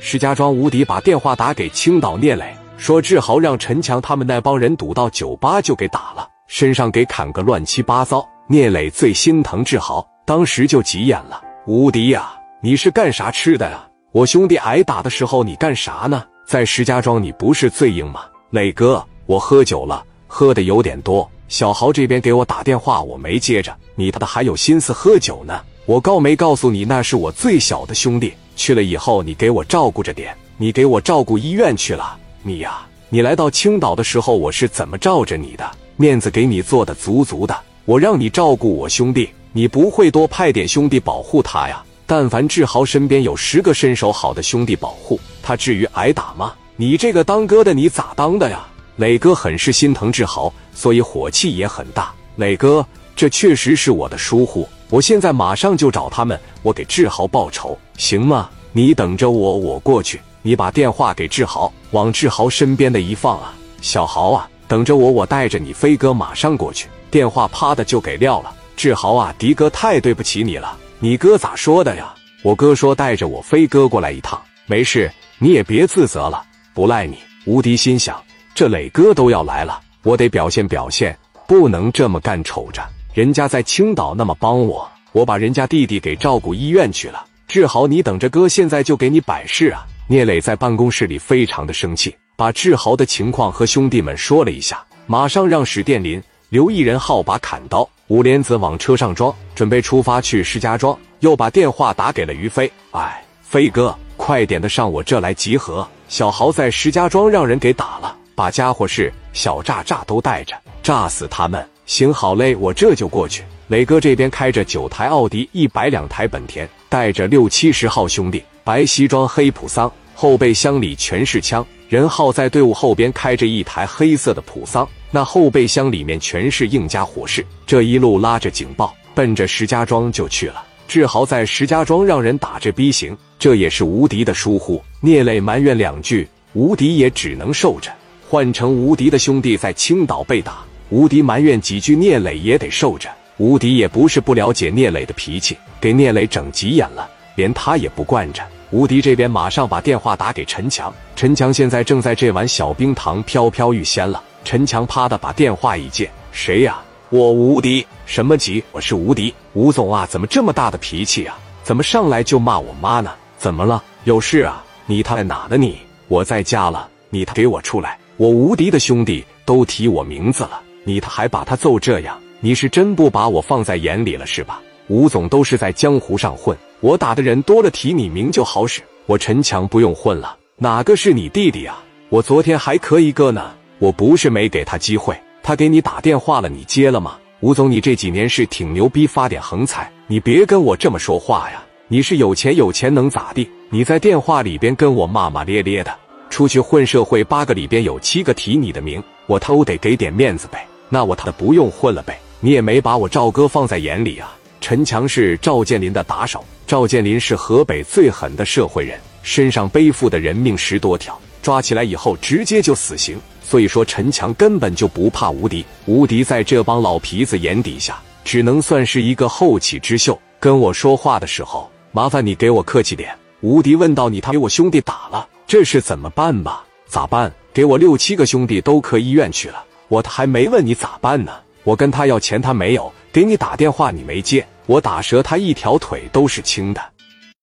[0.00, 8.26] 石家庄吴迪把电话打给青岛聂磊，说志豪让陈强他们那帮人堵到酒吧就给打了，身上给砍个乱七八糟。
[8.46, 12.32] 聂磊最心疼志豪，当时就急眼了：“吴迪呀，
[12.62, 13.86] 你是干啥吃的呀？
[14.12, 16.24] 我兄弟挨打的时候你干啥呢？
[16.46, 21.28] 在石家庄你不是最硬吗？”磊哥，我喝酒了，喝的有点多。
[21.48, 25.60] 小豪这边给我打电话，我没接着，你他的还有心思喝酒呢？
[25.88, 28.34] 我告没告诉你，那是我最小的兄弟。
[28.54, 32.14] 去了以后，你给我照顾着点，你给我照顾医院去了。
[32.42, 35.66] 你呀，你来到青岛的时候，我是怎么罩着你的？
[35.96, 37.58] 面子给你做的足足的。
[37.86, 41.82] 我让你照顾我兄弟，你不会多派点兄弟保护他呀？
[42.04, 46.52] 但凡志豪身边有十个身手好的兄弟保护，他至于挨打吗？
[46.76, 48.68] 你这个当哥的，你咋当的呀？
[48.96, 52.12] 磊哥很是心疼志豪，所以火气也很大。
[52.36, 52.86] 磊哥，
[53.18, 58.48] 这确实是我的疏忽，我现在马上就找他们，我给志豪报仇，行吗？
[58.70, 60.20] 你等着我，我过去。
[60.40, 66.88] 你把电话给志豪，往志豪身边的一放啊，小豪啊，等着我，我带着你飞哥马上过去。
[67.10, 68.54] 电话啪的就给撂了。
[68.76, 70.78] 志豪啊，迪哥太对不起你了。
[71.00, 72.14] 你哥咋说的呀？
[72.44, 74.40] 我哥说带着我飞哥过来一趟。
[74.66, 76.40] 没事，你也别自责了，
[76.72, 77.18] 不赖你。
[77.46, 78.22] 吴迪心想，
[78.54, 82.80] 这磊哥都要来了，我得表现表现，不能这么干瞅着。
[83.18, 87.26] 人家在青岛那么帮我，我把人家弟弟给照顾医院去了。
[87.48, 89.84] 志豪，你等着，哥现在就给你摆事啊。
[90.06, 96.22] 聂磊在办公室里非常的生气，把志豪的情况和兄弟们说了一下，马上让史殿林。
[96.50, 100.96] 刘一人号把砍刀，五莲子往车上装，准备出发去石家庄。
[101.18, 102.70] 又把电话打给了于飞。
[102.92, 105.84] 哎，飞哥，快点的上我这来集合。
[106.06, 111.68] 小豪在石家庄让人给打了，把家伙事、小炸炸都带着，炸死他们。
[111.88, 113.42] 行好嘞，我这就过去。
[113.68, 121.66] 磊哥这边开着九台奥迪，一百两台本田，带着六七十号兄弟，白西装、黑普桑，后备箱里全是枪。
[121.88, 127.44] 任浩在队伍后边开着一台黑色的普桑，那后备箱里面全是硬家伙事。
[127.66, 130.62] 这一路拉着警报，奔着石家庄就去了。
[130.86, 134.82] 志豪在石家庄让人打着逼行，这也是无敌的疏忽。
[135.00, 137.90] 聂磊埋怨两句，无敌也只能受着。
[138.28, 140.58] 换成无敌的兄弟在青岛被打，
[140.90, 143.10] 无敌埋怨几句，聂磊也得受着。
[143.36, 148.42] 无敌也不是不了解聂磊的脾气，给聂磊整急眼了，连他也不惯着。
[148.70, 154.22] 吴迪这边马上把电话打给陈强，陈强现在正在这碗小冰糖飘飘欲仙了。
[154.44, 156.78] 陈强啪的把电话一接：“谁呀？
[157.10, 158.62] 我吴迪，什么急？
[158.72, 161.38] 我是吴迪，吴总啊，怎么这么大的脾气啊？
[161.62, 163.12] 怎么上来就骂我妈呢？
[163.36, 163.82] 怎么了？
[164.04, 164.64] 有事啊？
[164.86, 165.56] 你他在哪呢？
[165.56, 165.78] 你
[166.08, 167.98] 我在家了，你他给我出来！
[168.16, 174.58] 我吴迪的兄弟都提我名字了，你他还把他揍这样，你是真不把我放在眼里了是吧？
[174.86, 178.80] 吴总都是在江湖上混。”我打的人多了，提你名就好使。
[179.04, 181.84] 我陈强不用混了，哪个是你弟弟啊？
[182.08, 187.18] 我昨天还磕一个呢，我不是没给他机会，他给你打电话了，你接了吗？
[187.40, 191.62] 吴总，你这几年是挺牛逼，发点横财，你别跟我这么说话呀。
[191.88, 193.46] 你是有钱有钱能咋地？
[193.68, 195.94] 你在电话里边跟我骂骂咧咧的，
[196.30, 200.66] 出去混社会，八个里边有七个提你的名，我都得给点面子呗。
[200.88, 202.18] 那我他不用混了呗？
[202.40, 204.34] 你也没把我赵哥放在眼里啊。
[204.60, 206.44] 陈强是赵建林的打手。
[206.66, 213.18] 赵建林是河北最狠的社会人，身上背负的人命十多条，抓起来以后直接就死刑。
[213.42, 220.18] 所以说陈强根本就不怕吴迪，吴迪在这帮老皮子眼底下，只能算是一个后起之秀。
[220.38, 223.10] 跟我说话的时候，麻烦你给我客气点。
[223.40, 226.64] 吴迪问到你，他给我兄弟打了，这是怎么办吧？
[226.86, 227.32] 咋办？
[227.54, 231.32] 给我六七个兄弟都科医院去了，我还没问你咋办呢？
[231.64, 234.46] 我跟他要钱，他没有给你打电话，你没接。
[234.66, 236.80] 我打折他一条腿都是轻的。